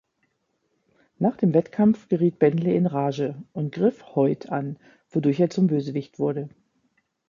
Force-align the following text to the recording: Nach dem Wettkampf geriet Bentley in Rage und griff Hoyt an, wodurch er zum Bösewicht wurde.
Nach 1.19 1.37
dem 1.37 1.53
Wettkampf 1.53 2.09
geriet 2.09 2.39
Bentley 2.39 2.75
in 2.75 2.87
Rage 2.87 3.35
und 3.53 3.71
griff 3.71 4.15
Hoyt 4.15 4.49
an, 4.49 4.79
wodurch 5.11 5.39
er 5.39 5.51
zum 5.51 5.67
Bösewicht 5.67 6.17
wurde. 6.17 6.49